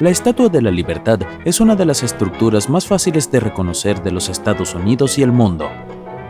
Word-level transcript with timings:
La 0.00 0.08
Estatua 0.08 0.48
de 0.48 0.62
la 0.62 0.70
Libertad 0.70 1.20
es 1.44 1.60
una 1.60 1.76
de 1.76 1.84
las 1.84 2.02
estructuras 2.02 2.70
más 2.70 2.86
fáciles 2.86 3.30
de 3.30 3.38
reconocer 3.38 4.02
de 4.02 4.10
los 4.10 4.30
Estados 4.30 4.74
Unidos 4.74 5.18
y 5.18 5.22
el 5.22 5.30
mundo. 5.30 5.68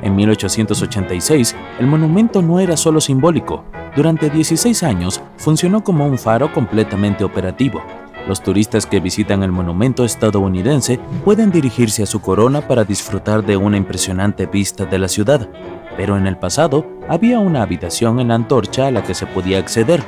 En 0.02 0.16
1886, 0.16 1.54
el 1.78 1.86
monumento 1.86 2.42
no 2.42 2.58
era 2.58 2.76
solo 2.76 3.00
simbólico. 3.00 3.62
Durante 3.94 4.28
16 4.28 4.82
años 4.82 5.22
funcionó 5.36 5.84
como 5.84 6.04
un 6.04 6.18
faro 6.18 6.52
completamente 6.52 7.22
operativo. 7.22 7.80
Los 8.26 8.42
turistas 8.42 8.86
que 8.86 8.98
visitan 8.98 9.44
el 9.44 9.52
monumento 9.52 10.04
estadounidense 10.04 10.98
pueden 11.24 11.52
dirigirse 11.52 12.02
a 12.02 12.06
su 12.06 12.20
corona 12.20 12.62
para 12.62 12.82
disfrutar 12.82 13.46
de 13.46 13.56
una 13.56 13.76
impresionante 13.76 14.46
vista 14.46 14.84
de 14.84 14.98
la 14.98 15.06
ciudad. 15.06 15.48
Pero 15.96 16.16
en 16.16 16.26
el 16.26 16.36
pasado 16.36 16.84
había 17.08 17.38
una 17.38 17.62
habitación 17.62 18.18
en 18.18 18.28
la 18.28 18.34
antorcha 18.34 18.88
a 18.88 18.90
la 18.90 19.04
que 19.04 19.14
se 19.14 19.26
podía 19.26 19.58
acceder, 19.58 20.02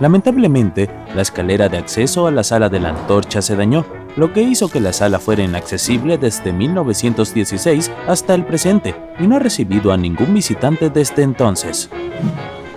Lamentablemente, 0.00 0.90
la 1.14 1.22
escalera 1.22 1.68
de 1.68 1.78
acceso 1.78 2.26
a 2.26 2.30
la 2.30 2.42
sala 2.42 2.68
de 2.68 2.80
la 2.80 2.90
antorcha 2.90 3.42
se 3.42 3.56
dañó, 3.56 3.84
lo 4.16 4.32
que 4.32 4.42
hizo 4.42 4.68
que 4.68 4.80
la 4.80 4.92
sala 4.92 5.18
fuera 5.18 5.42
inaccesible 5.42 6.18
desde 6.18 6.52
1916 6.52 7.90
hasta 8.06 8.34
el 8.34 8.44
presente 8.44 8.94
y 9.18 9.26
no 9.26 9.36
ha 9.36 9.38
recibido 9.38 9.92
a 9.92 9.96
ningún 9.96 10.34
visitante 10.34 10.90
desde 10.90 11.22
entonces. 11.22 11.88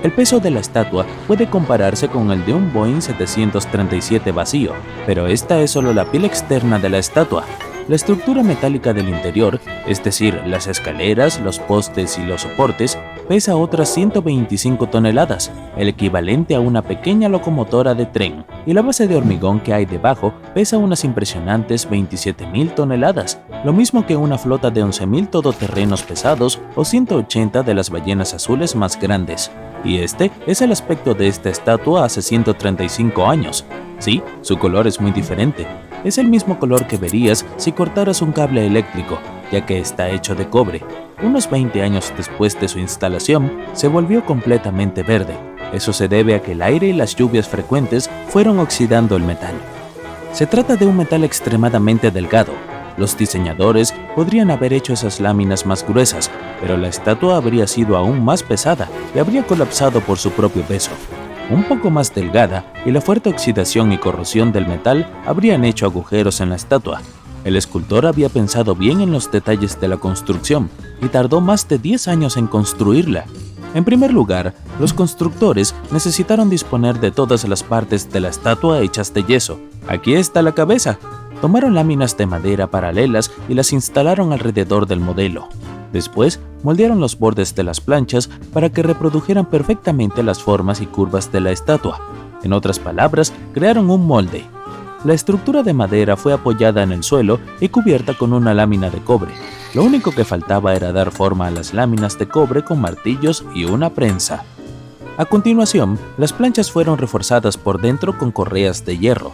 El 0.04 0.12
peso 0.12 0.40
de 0.40 0.52
la 0.52 0.60
estatua 0.60 1.06
puede 1.28 1.50
compararse 1.50 2.08
con 2.08 2.32
el 2.32 2.46
de 2.46 2.54
un 2.54 2.72
Boeing 2.72 3.02
737 3.02 4.32
vacío, 4.32 4.74
pero 5.08 5.26
esta 5.28 5.60
es 5.62 5.72
solo 5.72 5.94
la 5.94 6.06
piel 6.06 6.26
externa 6.26 6.78
de 6.78 6.90
la 6.90 7.00
estatua, 7.00 7.44
la 7.88 7.96
estructura 7.96 8.44
metálica 8.44 8.94
del 8.94 9.10
interior, 9.10 9.60
es 9.88 10.04
decir, 10.04 10.40
las 10.46 10.68
escaleras, 10.68 11.40
los 11.42 11.60
postes 11.60 12.18
y 12.18 12.24
los 12.24 12.42
soportes, 12.42 12.98
pesa 13.28 13.56
otras 13.56 13.90
125 13.94 14.88
toneladas, 14.88 15.52
el 15.78 15.88
equivalente 15.88 16.56
a 16.56 16.60
una 16.60 16.82
pequeña 16.82 17.30
locomotora 17.30 17.94
de 17.94 18.06
tren, 18.06 18.46
y 18.66 18.74
la 18.74 18.82
base 18.82 19.08
de 19.08 19.16
hormigón 19.16 19.60
que 19.60 19.74
hay 19.74 19.86
debajo 19.86 20.34
pesa 20.54 20.78
unas 20.78 21.04
impresionantes 21.04 21.90
27.000 21.90 22.76
toneladas, 22.76 23.40
lo 23.64 23.74
mismo 23.74 24.06
que 24.06 24.16
una 24.16 24.38
flota 24.38 24.70
de 24.70 24.84
11.000 24.84 25.30
todoterrenos 25.30 26.04
pesados 26.04 26.60
o 26.76 26.86
180 26.86 27.64
de 27.64 27.74
las 27.74 27.90
ballenas 27.90 28.34
azules 28.34 28.76
más 28.76 29.00
grandes. 29.00 29.52
Y 29.84 29.98
este 29.98 30.32
es 30.48 30.62
el 30.62 30.72
aspecto 30.72 31.14
de 31.14 31.28
esta 31.28 31.50
estatua 31.50 32.06
hace 32.06 32.22
135 32.22 33.26
años. 33.26 33.66
Sí, 34.00 34.22
su 34.42 34.58
color 34.58 34.88
es 34.88 35.00
muy 35.00 35.12
diferente, 35.12 35.66
es 36.04 36.18
el 36.18 36.28
mismo 36.28 36.60
color 36.60 36.86
que 36.86 36.98
verías 36.98 37.46
si 37.58 37.72
cortaras 37.72 38.22
un 38.22 38.32
cable 38.32 38.66
eléctrico, 38.66 39.18
ya 39.52 39.66
que 39.66 39.80
está 39.80 40.10
hecho 40.10 40.36
de 40.36 40.50
cobre. 40.50 40.82
Unos 41.22 41.50
20 41.50 41.82
años 41.82 42.14
después 42.18 42.60
de 42.60 42.68
su 42.68 42.80
instalación, 42.80 43.52
se 43.74 43.88
volvió 43.88 44.26
completamente 44.26 45.04
verde. 45.04 45.38
Eso 45.74 45.94
se 45.94 46.08
debe 46.08 46.36
a 46.36 46.42
que 46.42 46.54
el 46.54 46.62
aire 46.62 46.88
y 46.88 46.94
las 46.94 47.16
lluvias 47.16 47.48
frecuentes 47.48 48.10
fueron 48.30 48.60
oxidando 48.60 49.16
el 49.16 49.24
metal. 49.24 49.56
Se 50.32 50.46
trata 50.46 50.76
de 50.76 50.86
un 50.86 50.98
metal 50.98 51.24
extremadamente 51.24 52.12
delgado. 52.12 52.54
Los 52.98 53.18
diseñadores 53.18 53.94
podrían 54.16 54.52
haber 54.52 54.74
hecho 54.74 54.94
esas 54.94 55.20
láminas 55.20 55.66
más 55.66 55.86
gruesas, 55.86 56.32
pero 56.62 56.78
la 56.78 56.88
estatua 56.88 57.38
habría 57.38 57.68
sido 57.68 57.98
aún 57.98 58.24
más 58.24 58.44
pesada 58.44 58.88
y 59.14 59.20
habría 59.20 59.44
colapsado 59.44 60.02
por 60.02 60.18
su 60.18 60.32
propio 60.32 60.64
peso 60.64 60.92
un 61.50 61.64
poco 61.64 61.90
más 61.90 62.14
delgada 62.14 62.66
y 62.86 62.92
la 62.92 63.02
fuerte 63.02 63.30
oxidación 63.30 63.92
y 63.92 63.98
corrosión 63.98 64.52
del 64.52 64.68
metal 64.68 65.08
habrían 65.26 65.64
hecho 65.64 65.86
agujeros 65.86 66.42
en 66.42 66.50
la 66.50 66.56
estatua. 66.56 67.02
El 67.46 67.56
escultor 67.56 68.08
había 68.08 68.28
pensado 68.28 68.76
bien 68.76 69.02
en 69.02 69.12
los 69.12 69.32
detalles 69.32 69.80
de 69.80 69.88
la 69.88 69.98
construcción 69.98 70.68
y 71.00 71.10
tardó 71.10 71.42
más 71.42 71.68
de 71.70 71.78
10 71.78 72.08
años 72.08 72.38
en 72.38 72.48
construirla. 72.48 73.26
En 73.76 73.86
primer 73.86 74.12
lugar, 74.12 74.56
los 74.80 74.94
constructores 74.94 75.76
necesitaron 75.92 76.50
disponer 76.50 77.00
de 77.00 77.12
todas 77.12 77.48
las 77.48 77.62
partes 77.62 78.12
de 78.12 78.20
la 78.20 78.30
estatua 78.30 78.82
hechas 78.82 79.14
de 79.14 79.24
yeso. 79.24 79.60
Aquí 79.88 80.16
está 80.16 80.42
la 80.42 80.54
cabeza. 80.54 80.98
Tomaron 81.40 81.76
láminas 81.76 82.18
de 82.18 82.26
madera 82.26 82.66
paralelas 82.68 83.32
y 83.48 83.54
las 83.54 83.74
instalaron 83.74 84.34
alrededor 84.34 84.88
del 84.88 85.00
modelo. 85.00 85.48
Después, 85.94 86.40
moldearon 86.64 87.00
los 87.00 87.20
bordes 87.20 87.54
de 87.54 87.64
las 87.64 87.80
planchas 87.80 88.28
para 88.54 88.72
que 88.72 88.82
reprodujeran 88.82 89.46
perfectamente 89.46 90.24
las 90.24 90.42
formas 90.42 90.82
y 90.82 90.88
curvas 90.88 91.32
de 91.32 91.42
la 91.42 91.52
estatua. 91.52 92.02
En 92.42 92.54
otras 92.54 92.80
palabras, 92.80 93.34
crearon 93.54 93.92
un 93.92 94.08
molde. 94.08 94.46
La 95.06 95.14
estructura 95.14 95.62
de 95.62 95.76
madera 95.76 96.18
fue 96.18 96.34
apoyada 96.34 96.82
en 96.82 96.92
el 96.92 97.04
suelo 97.04 97.40
y 97.60 97.70
cubierta 97.70 98.16
con 98.16 98.34
una 98.34 98.56
lámina 98.56 98.90
de 98.90 99.02
cobre. 99.02 99.32
Lo 99.76 99.84
único 99.84 100.10
que 100.10 100.26
faltaba 100.26 100.74
era 100.74 100.92
dar 100.92 101.12
forma 101.12 101.46
a 101.46 101.52
las 101.52 101.76
láminas 101.76 102.18
de 102.18 102.28
cobre 102.28 102.64
con 102.64 102.82
martillos 102.82 103.46
y 103.54 103.66
una 103.66 103.92
prensa. 103.92 104.46
A 105.18 105.26
continuación, 105.26 106.00
las 106.18 106.34
planchas 106.34 106.72
fueron 106.72 106.98
reforzadas 106.98 107.56
por 107.56 107.80
dentro 107.80 108.18
con 108.18 108.32
correas 108.32 108.84
de 108.84 108.98
hierro. 108.98 109.34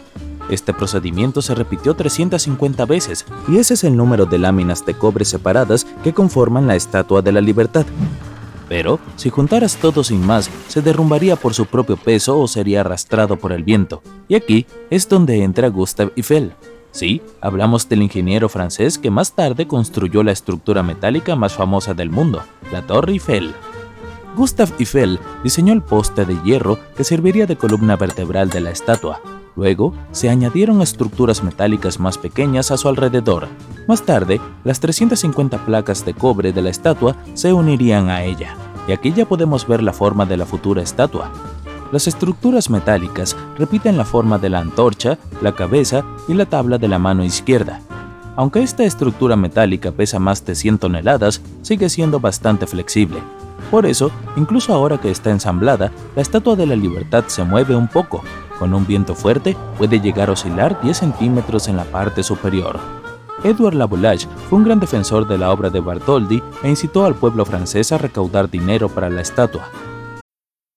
Este 0.50 0.74
procedimiento 0.74 1.42
se 1.42 1.56
repitió 1.56 1.94
350 1.94 2.84
veces 2.84 3.26
y 3.48 3.58
ese 3.58 3.76
es 3.76 3.86
el 3.86 3.96
número 3.96 4.26
de 4.26 4.40
láminas 4.40 4.86
de 4.86 4.96
cobre 4.96 5.24
separadas 5.24 5.88
que 6.04 6.12
conforman 6.12 6.68
la 6.68 6.76
Estatua 6.76 7.22
de 7.22 7.32
la 7.32 7.40
Libertad. 7.40 7.86
Pero, 8.72 9.02
si 9.18 9.30
juntaras 9.30 9.76
todo 9.76 10.02
sin 10.02 10.26
más, 10.26 10.50
se 10.70 10.82
derrumbaría 10.82 11.36
por 11.36 11.54
su 11.54 11.66
propio 11.66 11.98
peso 11.98 12.40
o 12.40 12.48
sería 12.48 12.80
arrastrado 12.80 13.36
por 13.36 13.52
el 13.52 13.66
viento. 13.66 14.02
Y 14.30 14.36
aquí 14.36 14.66
es 14.90 15.10
donde 15.10 15.44
entra 15.44 15.68
Gustave 15.68 16.14
Eiffel. 16.16 16.54
Sí, 16.92 17.22
hablamos 17.42 17.90
del 17.90 18.02
ingeniero 18.02 18.48
francés 18.48 18.98
que 18.98 19.12
más 19.12 19.34
tarde 19.34 19.68
construyó 19.68 20.24
la 20.24 20.32
estructura 20.32 20.84
metálica 20.84 21.36
más 21.36 21.52
famosa 21.52 21.94
del 21.94 22.12
mundo, 22.12 22.44
la 22.72 22.82
Torre 22.88 23.12
Eiffel. 23.12 23.54
Gustave 24.38 24.72
Eiffel 24.80 25.20
diseñó 25.44 25.74
el 25.74 25.82
poste 25.82 26.24
de 26.24 26.42
hierro 26.46 26.80
que 26.96 27.04
serviría 27.04 27.48
de 27.48 27.58
columna 27.58 27.98
vertebral 27.98 28.50
de 28.50 28.62
la 28.62 28.72
estatua, 28.72 29.20
Luego, 29.62 29.94
se 30.12 30.28
añadieron 30.28 30.82
estructuras 30.82 31.44
metálicas 31.44 32.00
más 32.00 32.18
pequeñas 32.18 32.72
a 32.72 32.78
su 32.78 32.90
alrededor. 32.90 33.48
Más 33.88 34.02
tarde, 34.02 34.42
las 34.64 34.80
350 34.80 35.68
placas 35.68 36.04
de 36.04 36.16
cobre 36.16 36.52
de 36.52 36.64
la 36.64 36.72
estatua 36.72 37.16
se 37.36 37.54
unirían 37.54 38.10
a 38.10 38.24
ella, 38.24 38.56
y 38.88 38.92
aquí 38.92 39.14
ya 39.14 39.28
podemos 39.28 39.68
ver 39.68 39.84
la 39.84 39.94
forma 39.94 40.26
de 40.26 40.36
la 40.36 40.48
futura 40.48 40.82
estatua. 40.82 41.32
Las 41.92 42.08
estructuras 42.08 42.72
metálicas 42.72 43.38
repiten 43.60 43.98
la 43.98 44.04
forma 44.04 44.40
de 44.40 44.50
la 44.50 44.58
antorcha, 44.58 45.20
la 45.44 45.54
cabeza 45.54 46.06
y 46.28 46.34
la 46.34 46.48
tabla 46.48 46.80
de 46.80 46.88
la 46.88 46.98
mano 46.98 47.24
izquierda. 47.24 47.82
Aunque 48.36 48.64
esta 48.64 48.84
estructura 48.84 49.36
metálica 49.36 49.92
pesa 49.92 50.18
más 50.18 50.44
de 50.44 50.56
100 50.56 50.80
toneladas, 50.80 51.40
sigue 51.62 51.88
siendo 51.88 52.20
bastante 52.20 52.66
flexible. 52.66 53.20
Por 53.70 53.86
eso, 53.86 54.10
incluso 54.38 54.74
ahora 54.74 54.98
que 54.98 55.12
está 55.12 55.30
ensamblada, 55.30 55.92
la 56.16 56.24
Estatua 56.24 56.56
de 56.56 56.66
la 56.66 56.76
Libertad 56.76 57.26
se 57.28 57.44
mueve 57.44 57.76
un 57.76 57.88
poco, 57.88 58.24
con 58.62 58.76
un 58.76 58.86
viento 58.86 59.16
fuerte 59.16 59.58
puede 59.76 60.00
llegar 60.00 60.30
a 60.30 60.34
oscilar 60.34 60.80
10 60.84 60.96
centímetros 60.96 61.68
en 61.68 61.78
la 61.78 61.84
parte 61.84 62.22
superior. 62.22 62.80
Edward 63.44 63.74
Laboulage 63.74 64.28
fue 64.48 64.60
un 64.60 64.66
gran 64.66 64.80
defensor 64.80 65.28
de 65.28 65.40
la 65.40 65.52
obra 65.52 65.72
de 65.72 65.80
Bartholdi 65.80 66.44
e 66.62 66.70
incitó 66.70 67.06
al 67.06 67.16
pueblo 67.16 67.44
francés 67.44 67.92
a 67.92 67.98
recaudar 67.98 68.52
dinero 68.52 68.88
para 68.88 69.10
la 69.10 69.22
estatua. 69.22 69.68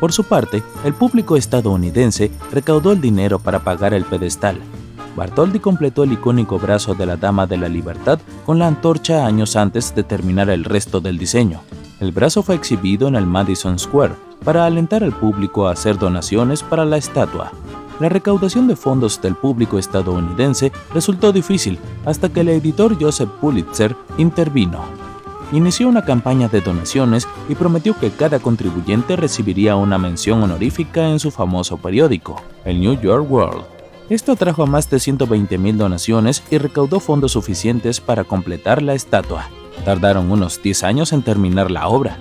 Por 0.00 0.12
su 0.12 0.24
parte, 0.24 0.62
el 0.84 0.94
público 0.94 1.36
estadounidense 1.36 2.30
recaudó 2.52 2.92
el 2.92 3.00
dinero 3.00 3.40
para 3.40 3.64
pagar 3.64 3.94
el 3.94 4.04
pedestal. 4.04 4.60
Bartoldi 5.16 5.58
completó 5.58 6.04
el 6.04 6.12
icónico 6.12 6.58
brazo 6.60 6.94
de 6.94 7.04
la 7.04 7.16
Dama 7.16 7.48
de 7.48 7.56
la 7.56 7.68
Libertad 7.68 8.20
con 8.46 8.60
la 8.60 8.68
antorcha 8.68 9.26
años 9.26 9.56
antes 9.56 9.92
de 9.96 10.04
terminar 10.04 10.50
el 10.50 10.62
resto 10.62 11.00
del 11.00 11.18
diseño. 11.18 11.62
El 11.98 12.12
brazo 12.12 12.44
fue 12.44 12.54
exhibido 12.54 13.08
en 13.08 13.16
el 13.16 13.26
Madison 13.26 13.76
Square 13.76 14.14
para 14.44 14.66
alentar 14.66 15.02
al 15.02 15.12
público 15.12 15.66
a 15.66 15.72
hacer 15.72 15.98
donaciones 15.98 16.62
para 16.62 16.84
la 16.84 16.96
estatua. 16.96 17.50
la 17.98 18.08
recaudación 18.08 18.68
de 18.68 18.76
fondos 18.76 19.20
del 19.20 19.34
público 19.34 19.76
estadounidense 19.76 20.70
resultó 20.94 21.32
difícil 21.32 21.80
hasta 22.06 22.28
que 22.28 22.42
el 22.42 22.50
editor 22.50 22.96
Joseph 23.00 23.30
Pulitzer 23.40 23.96
intervino. 24.18 24.84
Inició 25.50 25.88
una 25.88 26.04
campaña 26.04 26.48
de 26.48 26.60
donaciones 26.60 27.26
y 27.48 27.54
prometió 27.54 27.98
que 27.98 28.10
cada 28.10 28.38
contribuyente 28.38 29.16
recibiría 29.16 29.76
una 29.76 29.96
mención 29.96 30.42
honorífica 30.42 31.08
en 31.08 31.18
su 31.18 31.30
famoso 31.30 31.78
periódico, 31.78 32.42
el 32.64 32.80
New 32.80 33.00
York 33.00 33.30
World. 33.30 33.64
Esto 34.10 34.32
atrajo 34.32 34.62
a 34.62 34.66
más 34.66 34.90
de 34.90 34.98
120.000 34.98 35.76
donaciones 35.76 36.42
y 36.50 36.58
recaudó 36.58 37.00
fondos 37.00 37.32
suficientes 37.32 38.00
para 38.00 38.24
completar 38.24 38.82
la 38.82 38.94
estatua. 38.94 39.48
Tardaron 39.84 40.30
unos 40.30 40.62
10 40.62 40.84
años 40.84 41.12
en 41.12 41.22
terminar 41.22 41.70
la 41.70 41.88
obra, 41.88 42.18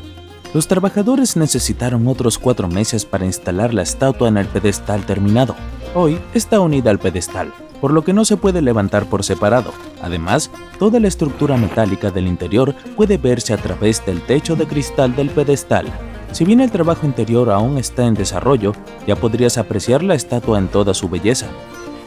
los 0.53 0.67
trabajadores 0.67 1.35
necesitaron 1.35 2.07
otros 2.07 2.39
cuatro 2.39 2.69
meses 2.69 3.05
para 3.05 3.25
instalar 3.25 3.73
la 3.73 3.81
estatua 3.81 4.29
en 4.29 4.37
el 4.37 4.47
pedestal 4.47 5.05
terminado. 5.05 5.55
Hoy 5.93 6.19
está 6.33 6.59
unida 6.59 6.89
al 6.89 6.99
pedestal, 6.99 7.53
por 7.81 7.91
lo 7.91 8.03
que 8.03 8.13
no 8.13 8.25
se 8.25 8.37
puede 8.37 8.61
levantar 8.61 9.05
por 9.05 9.23
separado. 9.23 9.71
Además, 10.01 10.51
toda 10.79 10.99
la 10.99 11.07
estructura 11.07 11.57
metálica 11.57 12.11
del 12.11 12.27
interior 12.27 12.75
puede 12.95 13.17
verse 13.17 13.53
a 13.53 13.57
través 13.57 14.05
del 14.05 14.21
techo 14.21 14.55
de 14.55 14.67
cristal 14.67 15.15
del 15.15 15.29
pedestal. 15.29 15.87
Si 16.31 16.45
bien 16.45 16.59
el 16.61 16.71
trabajo 16.71 17.05
interior 17.05 17.49
aún 17.49 17.77
está 17.77 18.05
en 18.05 18.13
desarrollo, 18.13 18.73
ya 19.05 19.15
podrías 19.15 19.57
apreciar 19.57 20.03
la 20.03 20.15
estatua 20.15 20.59
en 20.59 20.67
toda 20.67 20.93
su 20.93 21.09
belleza. 21.09 21.47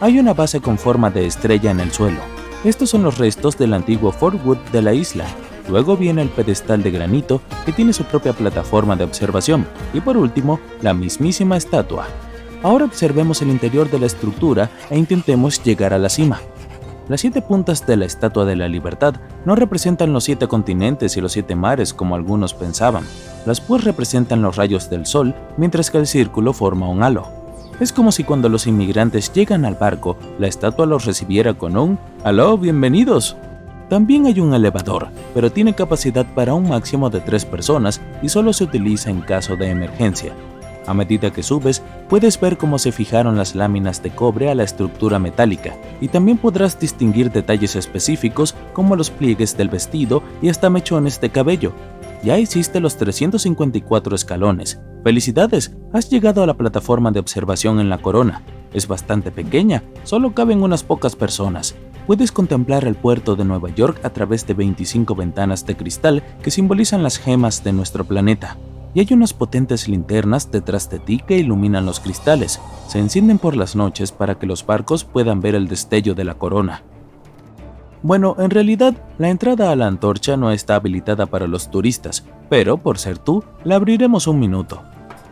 Hay 0.00 0.19
una 0.19 0.34
base 0.34 0.61
con 0.61 0.78
forma 0.78 1.11
de 1.11 1.26
estrella 1.26 1.70
en 1.70 1.81
el 1.81 1.93
suelo. 1.93 2.20
Estos 2.64 2.90
son 2.90 3.02
los 3.02 3.19
restos 3.19 3.56
del 3.56 3.75
antiguo 3.75 4.12
Fort 4.12 4.44
Wood 4.44 4.58
de 4.72 4.82
la 4.82 4.93
isla, 4.93 5.26
Luego 5.70 5.96
viene 5.96 6.22
el 6.22 6.28
pedestal 6.28 6.82
de 6.82 6.90
granito 6.90 7.40
que 7.64 7.72
tiene 7.72 7.93
su 7.93 8.05
propia 8.05 8.32
plataforma 8.32 8.96
de 8.96 9.05
observación 9.05 9.67
y 9.93 10.00
por 10.00 10.17
último 10.17 10.58
la 10.82 10.94
mismísima 10.94 11.56
estatua. 11.56 12.06
Ahora 12.62 12.84
observemos 12.84 13.40
el 13.40 13.48
interior 13.48 13.90
de 13.90 13.98
la 13.98 14.06
estructura 14.06 14.70
e 14.90 14.98
intentemos 14.98 15.62
llegar 15.62 15.94
a 15.94 15.98
la 15.98 16.10
cima. 16.10 16.40
Las 17.08 17.22
siete 17.22 17.40
puntas 17.42 17.86
de 17.86 17.96
la 17.96 18.04
Estatua 18.04 18.44
de 18.44 18.54
la 18.54 18.68
Libertad 18.68 19.14
no 19.44 19.56
representan 19.56 20.12
los 20.12 20.24
siete 20.24 20.46
continentes 20.46 21.16
y 21.16 21.20
los 21.20 21.32
siete 21.32 21.56
mares 21.56 21.94
como 21.94 22.14
algunos 22.14 22.54
pensaban, 22.54 23.04
las 23.46 23.60
pues 23.60 23.82
representan 23.82 24.42
los 24.42 24.56
rayos 24.56 24.90
del 24.90 25.06
sol 25.06 25.34
mientras 25.56 25.90
que 25.90 25.98
el 25.98 26.06
círculo 26.06 26.52
forma 26.52 26.88
un 26.88 27.02
halo. 27.02 27.26
Es 27.80 27.92
como 27.92 28.12
si 28.12 28.24
cuando 28.24 28.50
los 28.50 28.66
inmigrantes 28.66 29.32
llegan 29.32 29.64
al 29.64 29.74
barco, 29.74 30.18
la 30.38 30.46
estatua 30.46 30.84
los 30.84 31.06
recibiera 31.06 31.54
con 31.54 31.78
un 31.78 31.98
¡Aló, 32.24 32.58
bienvenidos! 32.58 33.36
También 33.88 34.26
hay 34.26 34.38
un 34.38 34.54
elevador, 34.54 35.08
pero 35.34 35.50
tiene 35.50 35.74
capacidad 35.74 36.26
para 36.34 36.54
un 36.54 36.68
máximo 36.68 37.08
de 37.08 37.20
tres 37.20 37.44
personas 37.46 38.00
y 38.22 38.28
solo 38.28 38.52
se 38.52 38.64
utiliza 38.64 39.10
en 39.10 39.22
caso 39.22 39.56
de 39.56 39.70
emergencia. 39.70 40.32
A 40.87 40.94
medida 40.94 41.31
que 41.31 41.43
subes, 41.43 41.82
puedes 42.09 42.41
ver 42.41 42.56
cómo 42.59 42.79
se 42.79 42.93
fijaron 42.93 43.37
las 43.37 43.55
láminas 43.55 44.03
de 44.03 44.11
cobre 44.11 44.50
a 44.50 44.55
la 44.55 44.65
estructura 44.65 45.19
metálica 45.19 45.77
y 46.00 46.09
también 46.09 46.38
podrás 46.38 46.79
distinguir 46.79 47.31
detalles 47.31 47.77
específicos 47.77 48.55
como 48.73 48.97
los 48.97 49.11
pliegues 49.11 49.56
del 49.56 49.69
vestido 49.69 50.23
y 50.43 50.49
hasta 50.49 50.71
mechones 50.71 51.21
de 51.21 51.31
cabello. 51.31 51.73
Ya 52.23 52.38
hiciste 52.38 52.81
los 52.81 52.97
354 52.97 54.15
escalones. 54.15 54.81
¡Felicidades! 55.05 55.75
Has 55.93 56.11
llegado 56.11 56.43
a 56.43 56.47
la 56.47 56.56
plataforma 56.56 57.11
de 57.11 57.21
observación 57.21 57.81
en 57.81 57.88
la 57.88 57.99
corona. 57.99 58.43
Es 58.75 58.87
bastante 58.87 59.31
pequeña, 59.31 59.82
solo 60.05 60.35
caben 60.35 60.62
unas 60.62 60.85
pocas 60.85 61.17
personas, 61.17 61.75
puedes 62.06 62.32
contemplar 62.32 62.85
el 62.87 62.97
puerto 62.97 63.37
de 63.37 63.44
Nueva 63.44 63.71
York 63.71 64.00
a 64.05 64.11
través 64.11 64.47
de 64.47 64.55
25 64.55 65.15
ventanas 65.15 65.65
de 65.65 65.77
cristal 65.77 66.23
que 66.43 66.50
simbolizan 66.50 67.03
las 67.03 67.19
gemas 67.19 67.62
de 67.62 67.73
nuestro 67.73 68.05
planeta. 68.05 68.56
Y 68.94 69.00
hay 69.00 69.08
unas 69.12 69.32
potentes 69.32 69.88
linternas 69.88 70.50
detrás 70.50 70.90
de 70.90 70.98
ti 70.98 71.22
que 71.25 71.38
iluminan 71.38 71.87
los 71.87 72.00
cristales. 72.00 72.60
Se 72.88 72.98
encienden 72.98 73.38
por 73.38 73.56
las 73.56 73.76
noches 73.76 74.10
para 74.12 74.38
que 74.38 74.46
los 74.46 74.66
barcos 74.66 75.04
puedan 75.04 75.40
ver 75.40 75.54
el 75.54 75.69
destello 75.69 76.14
de 76.14 76.25
la 76.25 76.34
corona. 76.34 76.82
Bueno, 78.02 78.34
en 78.38 78.50
realidad, 78.50 78.94
la 79.19 79.28
entrada 79.28 79.70
a 79.70 79.76
la 79.76 79.87
antorcha 79.87 80.37
no 80.37 80.50
está 80.50 80.76
habilitada 80.76 81.26
para 81.26 81.46
los 81.46 81.70
turistas, 81.70 82.25
pero 82.48 82.78
por 82.78 82.98
ser 82.98 83.19
tú, 83.19 83.44
la 83.62 83.76
abriremos 83.76 84.26
un 84.26 84.40
minuto. 84.40 84.82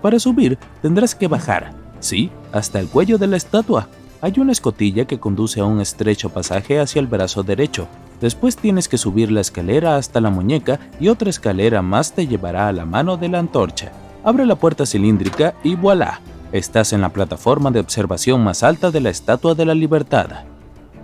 Para 0.02 0.19
subir, 0.19 0.58
tendrás 0.82 1.14
que 1.14 1.28
bajar, 1.28 1.72
sí, 1.99 2.31
hasta 2.52 2.78
el 2.78 2.88
cuello 2.88 3.16
de 3.16 3.26
la 3.26 3.38
estatua, 3.38 3.88
hay 4.20 4.34
una 4.38 4.52
escotilla 4.52 5.06
que 5.06 5.19
conduce 5.19 5.61
a 5.61 5.64
un 5.64 5.81
estrecho 5.81 6.28
pasaje 6.28 6.78
hacia 6.78 7.00
el 7.00 7.06
brazo 7.06 7.43
derecho. 7.43 7.88
Después 8.20 8.56
tienes 8.56 8.88
que 8.88 8.99
subir 8.99 9.31
la 9.31 9.41
escalera 9.41 9.97
hasta 9.97 10.20
la 10.20 10.31
muñeca 10.31 10.81
y 10.99 11.09
otra 11.09 11.31
escalera 11.31 11.82
más 11.82 12.12
te 12.12 12.26
llevará 12.26 12.69
a 12.69 12.73
la 12.73 12.85
mano 12.85 13.17
de 13.17 13.29
la 13.29 13.38
antorcha. 13.38 13.93
Abre 14.25 14.44
la 14.44 14.56
puerta 14.56 14.85
cilíndrica 14.87 15.55
y 15.62 15.76
voilà, 15.76 16.20
estás 16.53 16.93
en 16.93 17.00
la 17.00 17.11
plataforma 17.11 17.70
de 17.70 17.81
observación 17.81 18.43
más 18.43 18.62
alta 18.62 18.91
de 18.91 19.00
la 19.00 19.11
Estatua 19.11 19.55
de 19.55 19.65
la 19.65 19.75
Libertad. 19.75 20.44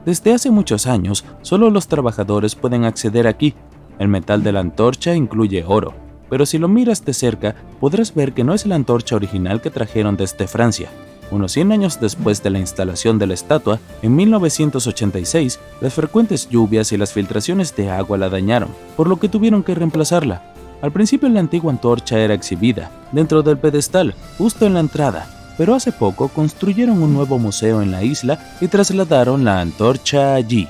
Desde 0.05 0.35
hace 0.35 0.51
muchos 0.51 0.87
años, 0.87 1.25
solo 1.43 1.71
los 1.71 1.87
trabajadores 1.87 2.57
pueden 2.57 2.85
acceder 2.85 3.27
aquí. 3.27 3.55
El 3.99 4.09
metal 4.09 4.43
de 4.43 4.53
la 4.53 4.61
antorcha 4.61 5.15
incluye 5.15 5.65
oro, 5.67 5.95
pero 6.29 6.45
si 6.47 6.59
lo 6.59 6.69
miras 6.69 7.05
de 7.05 7.15
cerca 7.15 7.55
podrás 7.81 8.13
ver 8.13 8.33
que 8.33 8.45
no 8.45 8.55
es 8.55 8.67
la 8.67 8.75
antorcha 8.75 9.15
original 9.15 9.61
que 9.61 9.71
trajeron 9.71 10.17
desde 10.17 10.49
Francia. 10.49 10.91
Unos 11.31 11.53
100 11.53 11.73
años 11.73 12.01
después 12.01 12.43
de 12.43 12.51
la 12.51 12.59
instalación 12.59 13.19
de 13.19 13.27
la 13.27 13.35
estatua, 13.35 13.81
en 14.03 14.15
1986, 14.15 15.59
las 15.81 15.95
frecuentes 15.95 16.49
lluvias 16.49 16.93
y 16.93 16.97
las 16.97 17.13
filtraciones 17.13 17.75
de 17.75 17.91
agua 17.91 18.19
la 18.19 18.29
dañaron, 18.29 18.71
por 18.97 19.09
lo 19.09 19.19
que 19.19 19.29
tuvieron 19.29 19.63
que 19.63 19.75
reemplazarla. 19.75 20.43
Al 20.83 20.93
principio 20.93 21.29
la 21.29 21.41
antigua 21.41 21.73
antorcha 21.73 22.19
era 22.19 22.35
exhibida, 22.35 22.91
dentro 23.11 23.43
del 23.43 23.59
pedestal, 23.59 24.15
justo 24.37 24.67
en 24.67 24.75
la 24.75 24.81
entrada, 24.81 25.27
pero 25.57 25.75
hace 25.75 25.93
poco 25.93 26.29
construyeron 26.29 27.03
un 27.03 27.15
nuevo 27.15 27.39
museo 27.39 27.81
en 27.81 27.91
la 27.91 28.03
isla 28.03 28.39
y 28.61 28.69
trasladaron 28.69 29.45
la 29.45 29.61
antorcha 29.61 30.35
allí. 30.35 30.69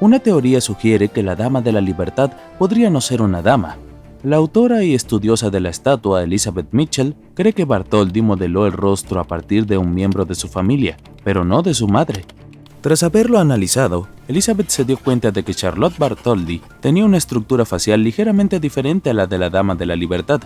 Una 0.00 0.18
teoría 0.18 0.60
sugiere 0.60 1.08
que 1.08 1.22
la 1.22 1.36
Dama 1.36 1.62
de 1.62 1.72
la 1.72 1.80
Libertad 1.80 2.32
podría 2.58 2.90
no 2.90 3.00
ser 3.00 3.22
una 3.22 3.40
dama, 3.40 3.76
la 4.22 4.36
autora 4.36 4.84
y 4.84 4.94
estudiosa 4.94 5.50
de 5.50 5.58
la 5.58 5.70
estatua 5.70 6.22
Elizabeth 6.22 6.68
Mitchell 6.70 7.16
cree 7.34 7.52
que 7.52 7.64
Bartoldi 7.64 8.22
modeló 8.22 8.66
el 8.66 8.72
rostro 8.72 9.18
a 9.18 9.24
partir 9.24 9.66
de 9.66 9.78
un 9.78 9.92
miembro 9.94 10.24
de 10.24 10.36
su 10.36 10.46
familia, 10.46 10.96
pero 11.24 11.44
no 11.44 11.62
de 11.62 11.74
su 11.74 11.88
madre. 11.88 12.24
Tras 12.82 13.02
haberlo 13.02 13.38
analizado, 13.38 14.08
Elizabeth 14.28 14.68
se 14.68 14.84
dio 14.84 14.96
cuenta 14.96 15.32
de 15.32 15.42
que 15.42 15.54
Charlotte 15.54 15.98
Bartoldi 15.98 16.60
tenía 16.80 17.04
una 17.04 17.16
estructura 17.18 17.64
facial 17.64 18.02
ligeramente 18.02 18.60
diferente 18.60 19.10
a 19.10 19.14
la 19.14 19.26
de 19.26 19.38
la 19.38 19.50
Dama 19.50 19.74
de 19.74 19.86
la 19.86 19.96
Libertad. 19.96 20.40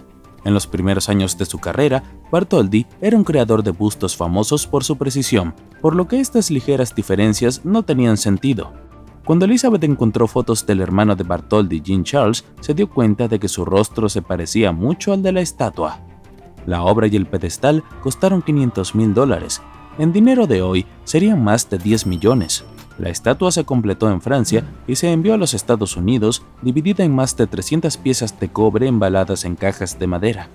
En 0.44 0.54
los 0.54 0.66
primeros 0.66 1.08
años 1.08 1.36
de 1.36 1.44
su 1.44 1.58
carrera, 1.58 2.02
Bartoldi 2.30 2.86
era 3.00 3.16
un 3.16 3.24
creador 3.24 3.62
de 3.62 3.72
bustos 3.72 4.16
famosos 4.16 4.66
por 4.66 4.84
su 4.84 4.96
precisión, 4.96 5.54
por 5.82 5.94
lo 5.94 6.08
que 6.08 6.20
estas 6.20 6.50
ligeras 6.50 6.94
diferencias 6.94 7.64
no 7.64 7.82
tenían 7.82 8.16
sentido. 8.16 8.72
Cuando 9.26 9.44
Elizabeth 9.44 9.82
encontró 9.82 10.28
fotos 10.28 10.64
del 10.66 10.80
hermano 10.80 11.16
de 11.16 11.24
Bartoldi, 11.24 11.80
Jean 11.80 12.04
Charles, 12.04 12.44
se 12.60 12.74
dio 12.74 12.88
cuenta 12.88 13.26
de 13.26 13.40
que 13.40 13.48
su 13.48 13.64
rostro 13.64 14.08
se 14.08 14.22
parecía 14.22 14.70
mucho 14.70 15.12
al 15.12 15.20
de 15.20 15.32
la 15.32 15.40
estatua. 15.40 15.98
La 16.64 16.84
obra 16.84 17.08
y 17.08 17.16
el 17.16 17.26
pedestal 17.26 17.82
costaron 18.04 18.40
500 18.40 18.94
mil 18.94 19.14
dólares. 19.14 19.60
En 19.98 20.12
dinero 20.12 20.46
de 20.46 20.62
hoy 20.62 20.86
serían 21.02 21.42
más 21.42 21.68
de 21.68 21.78
10 21.78 22.06
millones. 22.06 22.64
La 22.98 23.08
estatua 23.08 23.50
se 23.50 23.64
completó 23.64 24.08
en 24.08 24.20
Francia 24.20 24.62
y 24.86 24.94
se 24.94 25.10
envió 25.10 25.34
a 25.34 25.38
los 25.38 25.54
Estados 25.54 25.96
Unidos 25.96 26.44
dividida 26.62 27.02
en 27.02 27.12
más 27.12 27.36
de 27.36 27.48
300 27.48 27.96
piezas 27.96 28.38
de 28.38 28.48
cobre 28.48 28.86
embaladas 28.86 29.44
en 29.44 29.56
cajas 29.56 29.98
de 29.98 30.06
madera. 30.06 30.50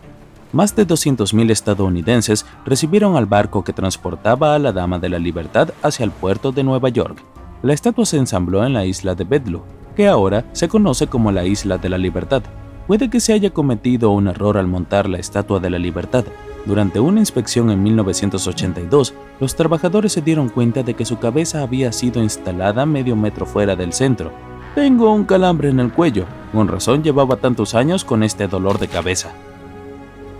Más 0.53 0.77
de 0.77 0.87
200.000 0.87 1.51
estadounidenses 1.51 2.45
recibieron 2.65 3.17
al 3.17 3.25
barco 3.25 3.65
que 3.65 3.73
transportaba 3.73 4.55
a 4.55 4.59
la 4.59 4.71
Dama 4.71 4.97
de 4.97 5.09
la 5.09 5.19
Libertad 5.19 5.73
hacia 5.83 6.05
el 6.05 6.11
puerto 6.11 6.53
de 6.53 6.63
Nueva 6.63 6.87
York. 6.87 7.21
La 7.63 7.73
estatua 7.73 8.05
se 8.05 8.17
ensambló 8.17 8.65
en 8.65 8.73
la 8.73 8.85
isla 8.85 9.13
de 9.13 9.23
Bedlo, 9.23 9.63
que 9.95 10.07
ahora 10.07 10.45
se 10.51 10.67
conoce 10.67 11.07
como 11.07 11.31
la 11.31 11.45
Isla 11.45 11.77
de 11.77 11.89
la 11.89 11.97
Libertad. 11.97 12.41
Puede 12.87 13.09
que 13.09 13.19
se 13.19 13.33
haya 13.33 13.51
cometido 13.51 14.09
un 14.09 14.27
error 14.27 14.57
al 14.57 14.67
montar 14.67 15.07
la 15.07 15.19
Estatua 15.19 15.59
de 15.59 15.69
la 15.69 15.77
Libertad. 15.77 16.25
Durante 16.65 16.99
una 16.99 17.19
inspección 17.19 17.69
en 17.69 17.83
1982, 17.83 19.13
los 19.39 19.55
trabajadores 19.55 20.13
se 20.13 20.21
dieron 20.21 20.49
cuenta 20.49 20.83
de 20.83 20.93
que 20.95 21.05
su 21.05 21.19
cabeza 21.19 21.61
había 21.61 21.91
sido 21.91 22.21
instalada 22.21 22.85
medio 22.85 23.15
metro 23.15 23.45
fuera 23.45 23.75
del 23.75 23.93
centro. 23.93 24.31
Tengo 24.75 25.13
un 25.13 25.25
calambre 25.25 25.69
en 25.69 25.79
el 25.79 25.91
cuello, 25.91 26.25
con 26.51 26.67
razón 26.67 27.03
llevaba 27.03 27.37
tantos 27.37 27.75
años 27.75 28.03
con 28.03 28.23
este 28.23 28.47
dolor 28.47 28.79
de 28.79 28.87
cabeza. 28.87 29.31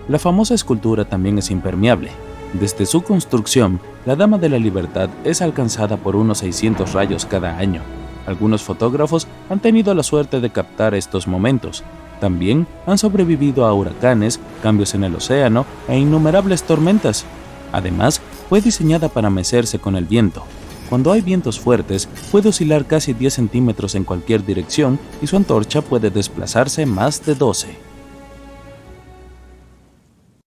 La 0.08 0.18
famosa 0.18 0.54
escultura 0.54 1.04
también 1.04 1.38
es 1.38 1.50
impermeable, 1.50 2.10
desde 2.52 2.84
su 2.84 3.02
construcción, 3.02 3.80
la 4.04 4.14
Dama 4.14 4.36
de 4.36 4.50
la 4.50 4.58
Libertad 4.58 5.08
es 5.24 5.40
alcanzada 5.40 5.96
por 5.96 6.16
unos 6.16 6.38
600 6.38 6.92
rayos 6.92 7.24
cada 7.24 7.56
año. 7.56 7.80
Algunos 8.26 8.62
fotógrafos 8.62 9.26
han 9.48 9.60
tenido 9.60 9.94
la 9.94 10.02
suerte 10.02 10.40
de 10.40 10.50
captar 10.50 10.94
estos 10.94 11.26
momentos. 11.26 11.82
También 12.20 12.66
han 12.86 12.98
sobrevivido 12.98 13.64
a 13.64 13.72
huracanes, 13.72 14.38
cambios 14.62 14.94
en 14.94 15.04
el 15.04 15.14
océano 15.14 15.64
e 15.88 15.98
innumerables 15.98 16.62
tormentas. 16.62 17.24
Además, 17.72 18.20
fue 18.48 18.60
diseñada 18.60 19.08
para 19.08 19.30
mecerse 19.30 19.78
con 19.78 19.96
el 19.96 20.04
viento. 20.04 20.44
Cuando 20.90 21.10
hay 21.10 21.22
vientos 21.22 21.58
fuertes, 21.58 22.06
puede 22.30 22.50
oscilar 22.50 22.84
casi 22.84 23.14
10 23.14 23.32
centímetros 23.32 23.94
en 23.94 24.04
cualquier 24.04 24.44
dirección 24.44 24.98
y 25.22 25.26
su 25.26 25.36
antorcha 25.36 25.80
puede 25.80 26.10
desplazarse 26.10 26.84
más 26.84 27.24
de 27.24 27.34
12. 27.34 27.91